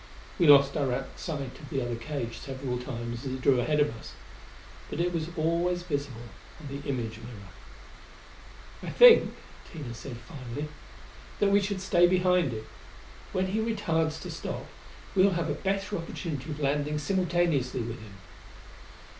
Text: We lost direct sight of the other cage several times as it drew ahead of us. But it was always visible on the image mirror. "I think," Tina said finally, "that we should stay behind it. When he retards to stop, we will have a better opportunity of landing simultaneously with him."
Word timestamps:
We 0.39 0.47
lost 0.47 0.73
direct 0.73 1.19
sight 1.19 1.59
of 1.59 1.69
the 1.69 1.79
other 1.79 1.95
cage 1.95 2.39
several 2.39 2.79
times 2.79 3.23
as 3.23 3.33
it 3.33 3.41
drew 3.41 3.61
ahead 3.61 3.79
of 3.79 3.95
us. 3.99 4.13
But 4.89 4.99
it 4.99 5.13
was 5.13 5.27
always 5.37 5.83
visible 5.83 6.23
on 6.59 6.69
the 6.69 6.81
image 6.89 7.19
mirror. 7.19 7.49
"I 8.81 8.89
think," 8.89 9.35
Tina 9.71 9.93
said 9.93 10.17
finally, 10.17 10.69
"that 11.37 11.51
we 11.51 11.61
should 11.61 11.81
stay 11.81 12.07
behind 12.07 12.51
it. 12.51 12.65
When 13.31 13.45
he 13.45 13.59
retards 13.59 14.19
to 14.23 14.31
stop, 14.31 14.65
we 15.13 15.21
will 15.21 15.33
have 15.33 15.51
a 15.51 15.53
better 15.53 15.97
opportunity 15.99 16.49
of 16.49 16.59
landing 16.59 16.97
simultaneously 16.97 17.81
with 17.81 17.99
him." 17.99 18.15